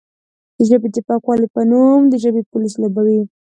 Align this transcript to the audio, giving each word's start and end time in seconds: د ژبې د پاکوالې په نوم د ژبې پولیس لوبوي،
د 0.57 0.59
ژبې 0.69 0.87
د 0.93 0.97
پاکوالې 1.07 1.47
په 1.55 1.61
نوم 1.71 2.01
د 2.07 2.13
ژبې 2.23 2.41
پولیس 2.51 2.73
لوبوي، 2.81 3.21